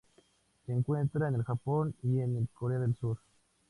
Se 0.65 0.71
encuentra 0.71 1.27
en 1.27 1.35
el 1.35 1.43
Japón 1.43 1.93
y 2.01 2.21
en 2.21 2.49
Corea 2.55 2.79
del 2.79 2.95
Sur. 2.95 3.19